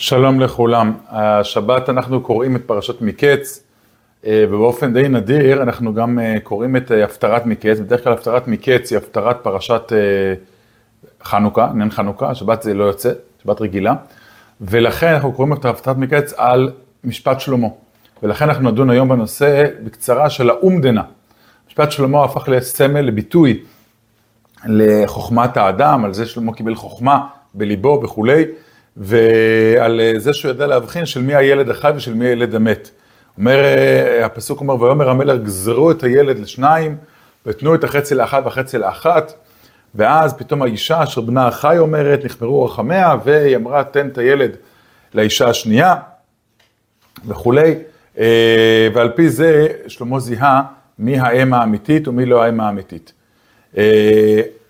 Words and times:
שלום 0.00 0.40
לכולם. 0.40 0.92
השבת 1.08 1.88
אנחנו 1.88 2.20
קוראים 2.20 2.56
את 2.56 2.62
פרשת 2.66 3.02
מקץ, 3.02 3.62
אה, 4.26 4.44
ובאופן 4.48 4.92
די 4.92 5.08
נדיר 5.08 5.62
אנחנו 5.62 5.94
גם 5.94 6.18
אה, 6.18 6.36
קוראים 6.42 6.76
את 6.76 6.92
אה, 6.92 7.04
הפטרת 7.04 7.46
מקץ. 7.46 7.78
בדרך 7.78 8.04
כלל 8.04 8.12
הפטרת 8.12 8.48
מקץ 8.48 8.90
היא 8.90 8.96
הפטרת 8.96 9.36
פרשת 9.42 9.92
חנוכה, 11.22 11.64
עניין 11.64 11.90
חנוכה, 11.90 12.34
שבת 12.34 12.62
זה 12.62 12.74
לא 12.74 12.84
יוצא, 12.84 13.12
שבת 13.42 13.60
רגילה. 13.60 13.94
ולכן 14.60 15.12
אנחנו 15.12 15.32
קוראים 15.32 15.52
את 15.52 15.64
הפטרת 15.64 15.96
מקץ 15.96 16.32
על 16.36 16.70
משפט 17.04 17.40
שלמה. 17.40 17.68
ולכן 18.22 18.44
אנחנו 18.44 18.70
נדון 18.70 18.90
היום 18.90 19.08
בנושא 19.08 19.66
בקצרה 19.84 20.30
של 20.30 20.50
האומדנה. 20.50 21.02
משפט 21.68 21.92
שלמה 21.92 22.24
הפך 22.24 22.48
לסמל, 22.48 23.00
לביטוי 23.00 23.62
לחוכמת 24.66 25.56
האדם, 25.56 26.04
על 26.04 26.14
זה 26.14 26.26
שלמה 26.26 26.52
קיבל 26.52 26.74
חוכמה 26.74 27.26
בליבו 27.54 28.00
וכולי. 28.04 28.44
ועל 28.98 30.00
זה 30.16 30.32
שהוא 30.32 30.50
ידע 30.50 30.66
להבחין 30.66 31.06
של 31.06 31.22
מי 31.22 31.34
הילד 31.34 31.70
החי 31.70 31.92
ושל 31.96 32.14
מי 32.14 32.26
הילד 32.26 32.54
המת. 32.54 32.90
אומר, 33.38 33.58
הפסוק 34.24 34.60
אומר, 34.60 34.82
ויאמר 34.82 35.10
המלך 35.10 35.40
גזרו 35.42 35.90
את 35.90 36.02
הילד 36.02 36.38
לשניים, 36.38 36.96
ותנו 37.46 37.74
את 37.74 37.84
החצי 37.84 38.14
לאחת 38.14 38.42
והחצי 38.44 38.78
לאחת, 38.78 39.32
ואז 39.94 40.34
פתאום 40.34 40.62
האישה 40.62 41.02
אשר 41.02 41.20
בנה 41.20 41.46
החי 41.46 41.78
אומרת, 41.78 42.24
נכמרו 42.24 42.64
רחמיה, 42.64 43.16
והיא 43.24 43.56
אמרה, 43.56 43.84
תן 43.84 44.08
את 44.08 44.18
הילד 44.18 44.50
לאישה 45.14 45.48
השנייה, 45.48 45.96
וכולי, 47.26 47.74
ועל 48.94 49.10
פי 49.14 49.28
זה 49.28 49.66
שלמה 49.86 50.20
זיהה 50.20 50.62
מי 50.98 51.18
האם 51.18 51.54
האמיתית 51.54 52.08
ומי 52.08 52.26
לא 52.26 52.42
האם 52.42 52.60
האמיתית. 52.60 53.12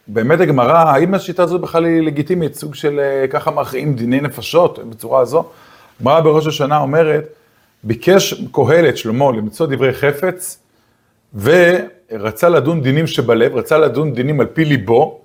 באמת 0.08 0.40
הגמרא, 0.40 0.78
האם 0.78 1.14
השיטה 1.14 1.42
הזאת 1.42 1.60
בכלל 1.60 1.84
היא 1.84 2.02
לגיטימית, 2.02 2.54
סוג 2.54 2.74
של 2.74 3.00
אה, 3.00 3.28
ככה 3.28 3.50
מכריעים 3.50 3.94
דיני 3.94 4.20
נפשות 4.20 4.78
בצורה 4.78 5.20
הזו? 5.20 5.44
הגמרא 6.00 6.20
בראש 6.20 6.46
השנה 6.46 6.78
אומרת, 6.78 7.24
ביקש 7.84 8.34
קהלת 8.52 8.96
שלמה 8.96 9.24
למצוא 9.32 9.66
דברי 9.66 9.92
חפץ, 9.92 10.62
ורצה 11.40 12.48
לדון 12.48 12.82
דינים 12.82 13.06
שבלב, 13.06 13.56
רצה 13.56 13.78
לדון 13.78 14.12
דינים 14.12 14.40
על 14.40 14.46
פי 14.46 14.64
ליבו, 14.64 15.20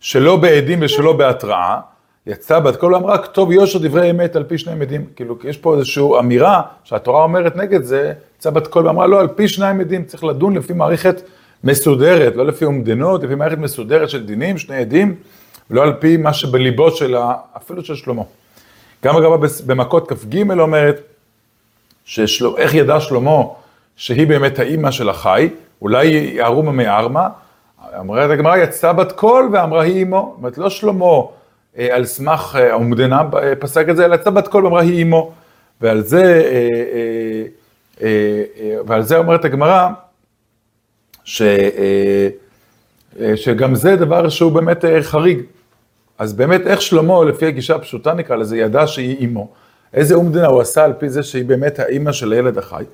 שלא 0.00 0.36
בעדים 0.36 0.78
ושלא 0.82 1.12
בהתראה, 1.12 1.80
יצא 2.26 2.58
בת 2.58 2.76
קול 2.76 2.94
ואמרה, 2.94 3.18
כתוב 3.18 3.52
יושר 3.52 3.78
דברי 3.78 4.10
אמת 4.10 4.36
על 4.36 4.44
פי 4.44 4.58
שני 4.58 4.82
עדים. 4.82 5.04
כאילו, 5.16 5.38
יש 5.44 5.56
פה 5.56 5.74
איזושהי 5.74 6.18
אמירה 6.18 6.62
שהתורה 6.84 7.22
אומרת 7.22 7.56
נגד 7.56 7.82
זה, 7.82 8.12
יצא 8.38 8.50
בת 8.50 8.66
קול 8.66 8.86
ואמרה, 8.86 9.06
לא, 9.06 9.20
על 9.20 9.28
פי 9.28 9.48
שניים 9.48 9.80
עדים 9.80 10.04
צריך 10.04 10.24
לדון 10.24 10.56
לפי 10.56 10.72
מערכת 10.72 11.22
מסודרת, 11.64 12.36
לא 12.36 12.46
לפי 12.46 12.64
אומדנות, 12.64 13.22
לפי 13.22 13.34
מערכת 13.34 13.58
מסודרת 13.58 14.10
של 14.10 14.26
דינים, 14.26 14.58
שני 14.58 14.76
עדים, 14.76 15.14
ולא 15.70 15.82
על 15.82 15.92
פי 15.92 16.16
מה 16.16 16.32
שבליבו 16.32 16.90
של. 16.90 17.16
אפילו 17.56 17.84
של 17.84 17.94
שלמה. 17.94 18.22
גם 19.04 19.16
אגב 19.16 19.30
במכות 19.66 20.08
כ"ג 20.08 20.50
אומרת, 20.50 21.00
ששל... 22.04 22.46
איך 22.56 22.74
ידע 22.74 23.00
שלמה 23.00 23.42
שהיא 23.96 24.26
באמת 24.26 24.58
האימא 24.58 24.90
של 24.90 25.08
החי, 25.08 25.48
אולי 25.82 26.08
היא 26.08 26.42
ארומה 26.42 26.72
מארמה, 26.72 27.28
אמרת 28.00 28.30
הגמרא, 28.30 28.56
יצאה 28.56 28.92
בת 28.92 29.12
קול 29.12 29.48
ואמרה 29.52 29.82
היא 29.82 29.96
אימו, 29.96 30.28
זאת 30.30 30.38
אומרת 30.38 30.58
לא 30.58 30.70
שלמה 30.70 31.06
אה, 31.78 31.88
על 31.96 32.04
סמך 32.04 32.56
אה, 32.60 32.72
האומדנה 32.72 33.22
אה, 33.42 33.56
פסק 33.56 33.88
את 33.88 33.96
זה, 33.96 34.04
אלא 34.04 34.14
יצאה 34.14 34.32
בת 34.32 34.48
קול 34.48 34.64
ואמרה 34.64 34.82
היא 34.82 34.98
אימו, 34.98 35.32
ועל 35.80 36.00
זה, 36.00 36.22
אה, 36.22 36.68
אה, 36.92 37.44
אה, 38.02 38.42
אה, 38.60 38.76
ועל 38.86 39.02
זה 39.02 39.18
אומרת 39.18 39.44
הגמרא, 39.44 39.88
ש, 41.24 41.42
אה, 41.42 42.28
אה, 43.20 43.36
שגם 43.36 43.74
זה 43.74 43.96
דבר 43.96 44.28
שהוא 44.28 44.52
באמת 44.52 44.84
אה, 44.84 45.02
חריג. 45.02 45.40
אז 46.18 46.32
באמת 46.32 46.66
איך 46.66 46.82
שלמה, 46.82 47.24
לפי 47.24 47.46
הגישה 47.46 47.74
הפשוטה 47.74 48.14
נקרא 48.14 48.36
לזה, 48.36 48.56
ידע 48.56 48.86
שהיא 48.86 49.16
אימו. 49.16 49.48
איזה 49.94 50.14
אומדנה 50.14 50.46
הוא 50.46 50.60
עשה 50.60 50.84
על 50.84 50.92
פי 50.92 51.08
זה 51.08 51.22
שהיא 51.22 51.44
באמת 51.44 51.78
האימא 51.78 52.12
של 52.12 52.32
הילד 52.32 52.58
החי. 52.58 52.84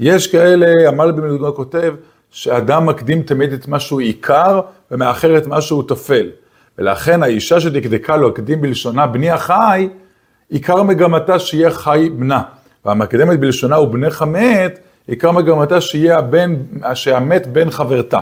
יש 0.00 0.26
כאלה, 0.26 0.88
עמל 0.88 1.10
במלגו 1.10 1.54
כותב, 1.54 1.94
שאדם 2.30 2.86
מקדים 2.86 3.22
תמיד 3.22 3.52
את 3.52 3.68
מה 3.68 3.80
שהוא 3.80 4.00
עיקר 4.00 4.60
ומאחר 4.90 5.38
את 5.38 5.46
מה 5.46 5.60
שהוא 5.60 5.82
טפל. 5.88 6.30
ולכן 6.78 7.22
האישה 7.22 7.60
שדקדקה 7.60 8.16
לו, 8.16 8.28
הקדים 8.28 8.60
בלשונה 8.60 9.06
בני 9.06 9.30
החי, 9.30 9.88
עיקר 10.48 10.82
מגמתה 10.82 11.38
שיהיה 11.38 11.70
חי 11.70 12.10
בנה. 12.16 12.42
והמקדמת 12.84 13.40
בלשונה 13.40 13.76
הוא 13.76 13.88
בנך 13.88 14.22
מת, 14.22 14.78
עיקר 15.08 15.30
מגמתה 15.30 15.80
שיהיה 15.80 16.18
הבן, 16.18 16.54
שהמת 16.94 17.46
בן 17.46 17.70
חברתה, 17.70 18.18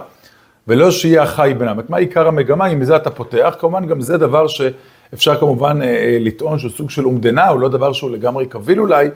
ולא 0.68 0.90
שיהיה 0.90 1.22
החי 1.22 1.54
בנם. 1.58 1.78
מה 1.88 1.96
עיקר 1.96 2.28
המגמה, 2.28 2.66
אם 2.66 2.80
מזה 2.80 2.96
אתה 2.96 3.10
פותח, 3.10 3.56
כמובן 3.58 3.86
גם 3.86 4.00
זה 4.00 4.18
דבר 4.18 4.46
שאפשר 4.46 5.36
כמובן 5.40 5.82
אה, 5.82 5.86
אה, 5.86 6.18
לטעון 6.20 6.58
שהוא 6.58 6.70
סוג 6.70 6.90
של 6.90 7.06
אומדנה, 7.06 7.48
הוא 7.48 7.60
לא 7.60 7.68
דבר 7.68 7.92
שהוא 7.92 8.10
לגמרי 8.10 8.46
קביל 8.46 8.80
אולי, 8.80 9.08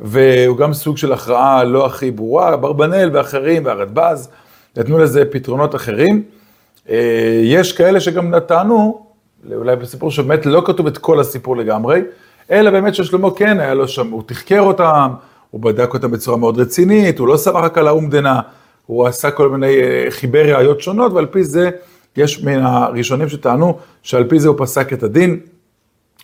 והוא 0.00 0.56
גם 0.56 0.72
סוג 0.72 0.96
של 0.96 1.12
הכרעה 1.12 1.64
לא 1.64 1.86
הכי 1.86 2.10
ברורה, 2.10 2.54
אברבנאל 2.54 3.10
ואחרים 3.12 3.64
והרדב"ז, 3.64 4.28
נתנו 4.76 4.98
לזה 4.98 5.24
פתרונות 5.24 5.74
אחרים. 5.74 6.22
אה, 6.90 7.40
יש 7.44 7.72
כאלה 7.72 8.00
שגם 8.00 8.30
נתנו, 8.30 9.06
אולי 9.54 9.76
בסיפור 9.76 10.10
שבאמת 10.10 10.46
לא 10.46 10.62
כתוב 10.66 10.86
את 10.86 10.98
כל 10.98 11.20
הסיפור 11.20 11.56
לגמרי, 11.56 12.00
אלא 12.50 12.70
באמת 12.70 12.94
ששלמה 12.94 13.30
כן 13.30 13.60
היה 13.60 13.74
לו 13.74 13.88
שם, 13.88 14.10
הוא 14.10 14.22
תחקר 14.26 14.60
אותם, 14.60 15.10
הוא 15.56 15.62
בדק 15.62 15.94
אותם 15.94 16.10
בצורה 16.10 16.36
מאוד 16.36 16.60
רצינית, 16.60 17.18
הוא 17.18 17.28
לא 17.28 17.36
סמך 17.36 17.54
רק 17.54 17.78
על 17.78 17.88
האומדנה, 17.88 18.40
הוא 18.86 19.06
עשה 19.06 19.30
כל 19.30 19.48
מיני, 19.48 19.82
אה, 19.82 20.06
חיבר 20.10 20.56
ראיות 20.56 20.80
שונות, 20.80 21.12
ועל 21.12 21.26
פי 21.26 21.44
זה 21.44 21.70
יש 22.16 22.44
מן 22.44 22.58
הראשונים 22.62 23.28
שטענו 23.28 23.78
שעל 24.02 24.24
פי 24.24 24.40
זה 24.40 24.48
הוא 24.48 24.56
פסק 24.58 24.92
את 24.92 25.02
הדין, 25.02 25.40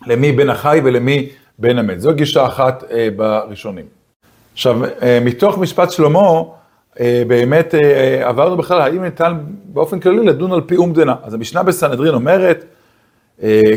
למי 0.07 0.33
בין 0.33 0.51
החי 0.51 0.81
ולמי 0.85 1.29
בין 1.59 1.79
המת. 1.79 2.01
זו 2.01 2.15
גישה 2.15 2.47
אחת 2.47 2.85
אה, 2.91 3.09
בראשונים. 3.17 3.85
עכשיו, 4.53 4.85
אה, 4.85 5.19
מתוך 5.25 5.59
משפט 5.59 5.91
שלמה, 5.91 6.43
באמת 7.27 7.75
עברנו 8.23 8.57
בכלל, 8.57 8.81
האם 8.81 9.03
ניתן 9.03 9.39
באופן 9.65 10.01
כללי 10.01 10.27
לדון 10.27 10.53
על 10.53 10.61
פי 10.61 10.77
אומדנה. 10.77 11.15
אז 11.23 11.35
המשנה 11.35 11.63
בסנהדרין 11.63 12.15
אומרת, 12.15 12.65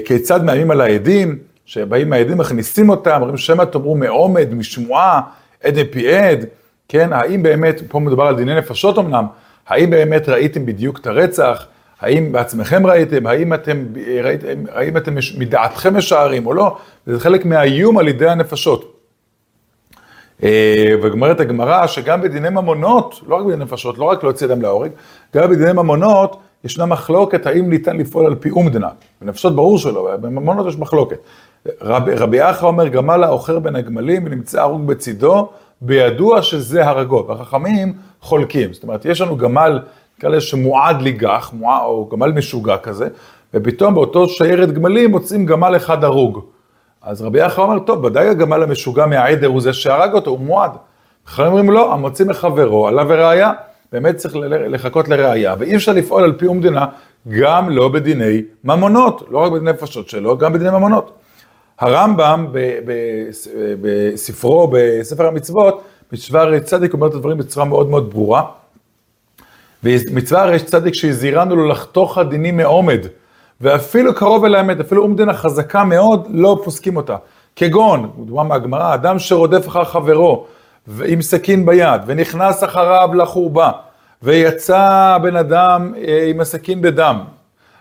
כיצד 0.05 0.43
מאיימים 0.43 0.71
על 0.71 0.81
העדים, 0.81 1.37
שבאים 1.65 2.13
העדים, 2.13 2.37
מכניסים 2.37 2.89
אותם, 2.89 3.17
אומרים 3.21 3.37
שמא 3.37 3.63
תאמרו 3.63 3.95
מעומד, 3.95 4.53
משמועה, 4.53 5.21
עד 5.65 5.79
מפי 5.79 6.13
עד, 6.13 6.45
כן, 6.87 7.13
האם 7.13 7.43
באמת, 7.43 7.81
פה 7.87 7.99
מדובר 7.99 8.23
על 8.23 8.35
דיני 8.35 8.55
נפשות 8.55 8.97
אמנם, 8.97 9.25
האם 9.67 9.89
באמת 9.89 10.29
ראיתם 10.29 10.65
בדיוק 10.65 10.99
את 10.99 11.07
הרצח, 11.07 11.65
האם 12.01 12.31
בעצמכם 12.31 12.87
ראיתם, 12.87 13.27
האם 13.27 13.53
אתם, 13.53 13.85
ראיתם, 14.23 14.63
האם 14.71 14.97
אתם 14.97 15.15
מדעתכם 15.37 15.97
משערים 15.97 16.47
או 16.47 16.53
לא, 16.53 16.77
זה 17.05 17.19
חלק 17.19 17.45
מהאיום 17.45 17.97
על 17.97 18.07
ידי 18.07 18.29
הנפשות. 18.29 18.91
אה, 20.43 20.95
וגמרת 21.03 21.39
הגמרא 21.39 21.87
שגם 21.87 22.21
בדיני 22.21 22.49
ממונות, 22.49 23.21
לא 23.27 23.35
רק 23.35 23.45
בדיני 23.45 23.63
נפשות, 23.63 23.97
לא 23.97 24.03
רק 24.03 24.23
להוציא 24.23 24.47
אדם 24.47 24.61
להורג, 24.61 24.91
גם 25.35 25.49
בדיני 25.49 25.73
ממונות 25.73 26.39
ישנה 26.63 26.85
מחלוקת 26.85 27.45
האם 27.45 27.69
ניתן 27.69 27.97
לפעול 27.97 28.25
על 28.25 28.35
פי 28.35 28.49
אומדנה. 28.49 28.89
בנפשות 29.21 29.55
ברור 29.55 29.77
שלא, 29.77 30.09
בממונות 30.21 30.67
יש 30.67 30.77
מחלוקת. 30.77 31.17
רב, 31.81 32.09
רבי 32.09 32.49
אחא 32.49 32.65
אומר, 32.65 32.87
גמל 32.87 33.23
האוכר 33.23 33.59
בין 33.59 33.75
הגמלים 33.75 34.25
ונמצא 34.25 34.61
הרוג 34.61 34.87
בצידו, 34.87 35.49
בידוע 35.81 36.41
שזה 36.41 36.87
הרגו. 36.87 37.25
והחכמים 37.27 37.93
חולקים. 38.21 38.73
זאת 38.73 38.83
אומרת, 38.83 39.05
יש 39.05 39.21
לנו 39.21 39.37
גמל, 39.37 39.79
נקרא 40.17 40.29
לזה 40.29 40.41
שמועד 40.41 41.01
לגח, 41.01 41.51
מועד, 41.53 41.81
או 41.83 42.09
גמל 42.11 42.31
משוגע 42.31 42.77
כזה, 42.77 43.07
ופתאום 43.53 43.93
באותו 43.93 44.27
שיירת 44.27 44.71
גמלים 44.71 45.11
מוצאים 45.11 45.45
גמל 45.45 45.75
אחד 45.75 46.03
הרוג. 46.03 46.39
אז 47.01 47.21
רבי 47.21 47.45
אחא 47.45 47.61
אומר, 47.61 47.79
טוב, 47.79 48.03
ודאי 48.03 48.27
הגמל 48.27 48.63
המשוגע 48.63 49.05
מהעדר 49.05 49.47
הוא 49.47 49.61
זה 49.61 49.73
שהרג 49.73 50.13
אותו, 50.13 50.31
הוא 50.31 50.39
מועד. 50.39 50.71
חכמים 51.27 51.47
אומרים, 51.47 51.71
לא, 51.71 51.93
המוציא 51.93 52.25
מחברו, 52.25 52.87
עליו 52.87 53.05
וראיה. 53.09 53.51
באמת 53.91 54.15
צריך 54.15 54.35
לחכות 54.49 55.07
לראיה, 55.07 55.55
ואי 55.59 55.75
אפשר 55.75 55.93
לפעול 55.93 56.23
על 56.23 56.33
פי 56.33 56.47
אומדנה, 56.47 56.85
גם 57.29 57.69
לא 57.69 57.87
בדיני 57.87 58.41
ממונות, 58.63 59.23
לא 59.31 59.37
רק 59.37 59.51
בדיני 59.51 59.71
נפשות 59.71 60.09
שלו, 60.09 60.37
גם 60.37 60.53
בדיני 60.53 60.69
ממונות. 60.69 61.11
הרמב"ם 61.79 62.47
בספרו, 63.81 64.71
בספר 64.71 65.27
המצוות, 65.27 65.83
מצווה 66.11 66.41
הרי 66.41 66.59
צדיק 66.59 66.93
אומר 66.93 67.07
את 67.07 67.13
הדברים 67.13 67.37
בצורה 67.37 67.65
מאוד 67.65 67.89
מאוד 67.89 68.09
ברורה. 68.09 68.43
ומצווה 69.83 70.41
הרי 70.41 70.59
צדיק 70.59 70.93
שהזהירנו 70.93 71.55
לו 71.55 71.67
לחתוך 71.67 72.17
הדינים 72.17 72.57
מעומד, 72.57 72.99
ואפילו 73.61 74.15
קרוב 74.15 74.45
אל 74.45 74.55
האמת, 74.55 74.79
אפילו 74.79 75.03
אומדנה 75.03 75.33
חזקה 75.33 75.83
מאוד, 75.83 76.27
לא 76.29 76.61
פוסקים 76.63 76.97
אותה. 76.97 77.15
כגון, 77.55 78.11
דוגמה 78.17 78.43
מהגמרא, 78.43 78.93
אדם 78.93 79.19
שרודף 79.19 79.67
אחר 79.67 79.83
חברו, 79.83 80.45
עם 81.05 81.21
סכין 81.21 81.65
ביד, 81.65 82.01
ונכנס 82.05 82.63
אחריו 82.63 83.09
לחורבה, 83.13 83.71
ויצא 84.23 85.17
בן 85.21 85.35
אדם 85.35 85.93
אה, 86.07 86.25
עם 86.29 86.39
הסכין 86.39 86.81
בדם, 86.81 87.19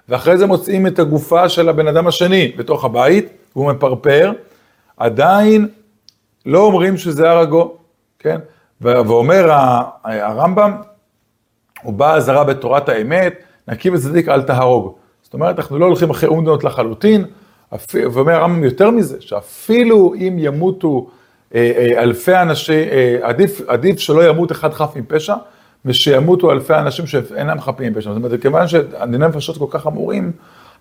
ואחרי 0.08 0.38
זה 0.38 0.46
מוצאים 0.46 0.86
את 0.86 0.98
הגופה 0.98 1.48
של 1.48 1.68
הבן 1.68 1.88
אדם 1.88 2.06
השני 2.06 2.52
בתוך 2.56 2.84
הבית, 2.84 3.28
והוא 3.56 3.72
מפרפר, 3.72 4.32
עדיין 4.96 5.68
לא 6.46 6.58
אומרים 6.60 6.96
שזה 6.96 7.30
הרגו, 7.30 7.76
כן? 8.18 8.38
ואומר 8.80 9.50
הרמב"ם, 10.04 10.72
הוא 11.82 11.94
בא 11.94 12.14
אזהרה 12.14 12.44
בתורת 12.44 12.88
האמת, 12.88 13.34
נקי 13.68 13.90
וצדיק 13.90 14.28
אל 14.28 14.42
תהרוג. 14.42 14.94
זאת 15.22 15.34
אומרת, 15.34 15.58
אנחנו 15.58 15.78
לא 15.78 15.86
הולכים 15.86 16.10
אחרי 16.10 16.28
אומדנות 16.28 16.64
לחלוטין, 16.64 17.24
ואומר 17.92 18.32
הרמב"ם 18.32 18.64
יותר 18.64 18.90
מזה, 18.90 19.16
שאפילו 19.20 20.14
אם 20.14 20.36
ימותו 20.38 21.10
אה, 21.54 21.72
אה, 21.76 22.02
אלפי 22.02 22.36
אנשים, 22.36 22.88
אה, 22.88 23.18
עדיף, 23.22 23.60
עדיף 23.66 23.98
שלא 23.98 24.28
ימות 24.28 24.52
אחד 24.52 24.72
חף 24.72 24.96
מפשע, 24.96 25.34
ושימותו 25.84 26.52
אלפי 26.52 26.74
אנשים 26.74 27.06
שאינם 27.06 27.60
חפים 27.60 27.92
מפשע. 27.92 28.12
זאת 28.12 28.16
אומרת, 28.16 28.42
כיוון 28.42 28.68
שדיני 28.68 29.26
נפשות 29.28 29.58
כל 29.58 29.66
כך 29.70 29.82
חמורים, 29.82 30.32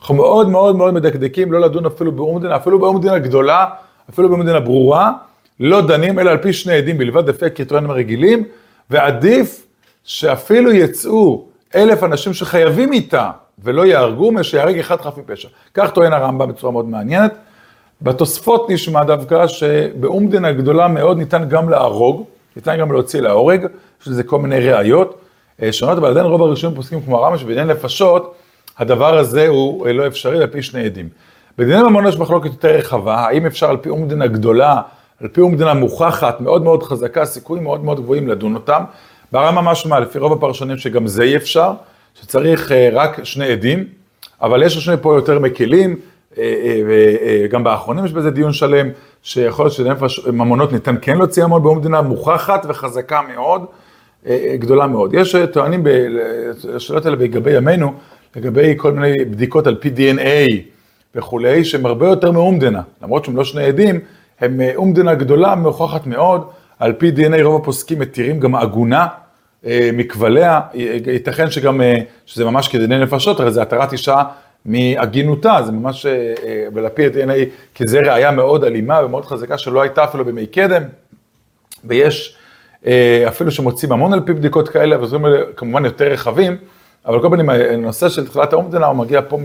אנחנו 0.03 0.15
מאוד 0.15 0.49
מאוד 0.49 0.75
מאוד 0.75 0.93
מדקדקים 0.93 1.51
לא 1.51 1.59
לדון 1.59 1.85
אפילו 1.85 2.11
באומדנה, 2.11 2.55
אפילו 2.55 2.79
באומדנה 2.79 3.19
גדולה, 3.19 3.65
אפילו 4.09 4.29
באומדנה 4.29 4.59
ברורה, 4.59 5.11
לא 5.59 5.81
דנים 5.81 6.19
אלא 6.19 6.31
על 6.31 6.37
פי 6.37 6.53
שני 6.53 6.73
עדים 6.73 6.97
בלבד, 6.97 7.29
לפי 7.29 7.45
הקריטריונים 7.45 7.89
הרגילים, 7.89 8.43
ועדיף 8.89 9.65
שאפילו 10.03 10.71
יצאו 10.71 11.45
אלף 11.75 12.03
אנשים 12.03 12.33
שחייבים 12.33 12.93
איתה 12.93 13.31
ולא 13.63 13.85
יהרגו, 13.85 14.31
משיהרג 14.31 14.79
אחד 14.79 15.01
חף 15.01 15.17
מפשע. 15.17 15.47
כך 15.73 15.91
טוען 15.91 16.13
הרמב"ם 16.13 16.49
בצורה 16.49 16.71
מאוד 16.71 16.89
מעניינת. 16.89 17.33
בתוספות 18.01 18.69
נשמע 18.69 19.03
דווקא 19.03 19.47
שבאומדנה 19.47 20.51
גדולה 20.51 20.87
מאוד 20.87 21.17
ניתן 21.17 21.49
גם 21.49 21.69
להרוג, 21.69 22.23
ניתן 22.55 22.77
גם 22.77 22.91
להוציא 22.91 23.21
להורג, 23.21 23.65
יש 24.01 24.07
לזה 24.07 24.23
כל 24.23 24.39
מיני 24.39 24.59
ראיות 24.59 25.17
אה, 25.61 25.71
שונות, 25.73 25.97
אבל 25.97 26.09
עדיין 26.09 26.25
רוב 26.25 26.41
הראשונים 26.41 26.75
פוסקים 26.75 27.01
כמו 27.01 27.17
הרמב"ם, 27.17 27.37
שבעניין 27.37 27.67
נפשות, 27.67 28.35
הדבר 28.77 29.17
הזה 29.17 29.47
הוא 29.47 29.87
אה, 29.87 29.93
לא 29.93 30.07
אפשרי 30.07 30.41
על 30.41 30.47
פי 30.47 30.61
שני 30.61 30.85
עדים. 30.85 31.09
בדיני 31.57 31.83
ממון 31.83 32.07
יש 32.07 32.17
מחלוקת 32.17 32.45
יותר 32.45 32.75
רחבה, 32.75 33.15
האם 33.15 33.45
אפשר 33.45 33.69
על 33.69 33.77
פי 33.77 33.89
אומדנה 33.89 34.27
גדולה, 34.27 34.81
על 35.21 35.27
פי 35.27 35.41
אומדנה 35.41 35.73
מוכחת, 35.73 36.41
מאוד 36.41 36.63
מאוד 36.63 36.83
חזקה, 36.83 37.25
סיכויים 37.25 37.63
מאוד 37.63 37.83
מאוד 37.83 37.99
גבוהים 37.99 38.27
לדון 38.27 38.55
אותם. 38.55 38.83
ברמה 39.31 39.61
משמע, 39.61 39.99
לפי 39.99 40.19
רוב 40.19 40.33
הפרשנים 40.33 40.77
שגם 40.77 41.07
זה 41.07 41.23
אי 41.23 41.35
אפשר, 41.35 41.71
שצריך 42.21 42.71
אה, 42.71 42.89
רק 42.91 43.23
שני 43.23 43.45
עדים, 43.45 43.85
אבל 44.41 44.63
יש 44.63 44.77
שני 44.77 44.95
פה 45.01 45.15
יותר 45.15 45.39
מקלים, 45.39 45.95
וגם 46.87 47.63
באחרונים 47.63 48.05
יש 48.05 48.11
בזה 48.11 48.31
דיון 48.31 48.53
שלם, 48.53 48.89
שיכול 49.23 49.65
להיות 49.65 49.73
שנפש 49.73 50.27
ממונות 50.27 50.73
ניתן 50.73 50.95
כן 51.01 51.17
להוציא 51.17 51.43
המון 51.43 51.63
באומדנה 51.63 52.01
מוכחת 52.01 52.65
וחזקה 52.69 53.21
מאוד, 53.33 53.65
גדולה 54.55 54.87
מאוד. 54.87 55.13
יש 55.13 55.35
טוענים 55.35 55.83
בשאלות 55.83 57.05
האלה 57.05 57.17
לגבי 57.17 57.51
ימינו, 57.51 57.93
לגבי 58.35 58.73
כל 58.77 58.91
מיני 58.91 59.25
בדיקות 59.25 59.67
על 59.67 59.75
פי 59.75 59.89
DNA 59.89 60.61
וכולי, 61.15 61.65
שהם 61.65 61.85
הרבה 61.85 62.07
יותר 62.07 62.31
מאומדנה, 62.31 62.81
למרות 63.03 63.25
שהם 63.25 63.35
לא 63.35 63.43
שני 63.43 63.63
עדים, 63.63 63.99
הם 64.39 64.61
אה, 64.61 64.71
אומדנה 64.75 65.15
גדולה, 65.15 65.55
מוכחת 65.55 66.07
מאוד, 66.07 66.47
על 66.79 66.93
פי 66.93 67.11
DNA 67.15 67.41
רוב 67.41 67.61
הפוסקים 67.61 67.99
מתירים 67.99 68.39
גם 68.39 68.55
עגונה 68.55 69.07
אה, 69.65 69.89
מכבליה, 69.93 70.61
ייתכן 70.73 71.51
שגם, 71.51 71.81
אה, 71.81 71.97
שזה 72.25 72.45
ממש 72.45 72.67
כדיני 72.67 72.99
נפשות, 72.99 73.39
הרי 73.39 73.51
זה 73.51 73.61
התרת 73.61 73.91
אישה 73.91 74.23
מעגינותה, 74.65 75.59
זה 75.65 75.71
ממש, 75.71 76.05
ועל 76.73 76.89
פי 76.89 77.07
DNA, 77.07 77.49
כי 77.73 77.83
זה 77.87 77.99
ראייה 77.99 78.31
מאוד 78.31 78.63
אלימה 78.63 79.05
ומאוד 79.05 79.25
חזקה 79.25 79.57
שלא 79.57 79.81
הייתה 79.81 80.03
אפילו 80.03 80.25
בימי 80.25 80.45
קדם, 80.45 80.83
ויש 81.85 82.37
אפילו 83.27 83.51
שמוצאים 83.51 83.91
המון 83.91 84.13
על 84.13 84.21
פי 84.25 84.33
בדיקות 84.33 84.69
כאלה, 84.69 84.95
אבל 84.95 85.07
זה 85.07 85.17
כמובן 85.55 85.85
יותר 85.85 86.05
רחבים. 86.05 86.57
אבל 87.05 87.21
כל 87.21 87.29
פנים, 87.29 87.49
הנושא 87.49 88.09
של 88.09 88.27
תחילת 88.27 88.53
האומדנה 88.53 88.85
הוא 88.85 88.95
מגיע 88.95 89.21
פה 89.29 89.39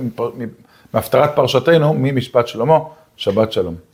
מהפטרת 0.95 1.37
פרשתנו, 1.37 1.95
ממשפט 1.95 2.47
שלמה, 2.49 2.79
שבת 3.17 3.53
שלום. 3.53 3.88